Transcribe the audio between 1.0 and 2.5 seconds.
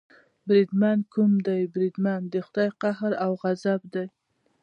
کوم دی بریدمن، د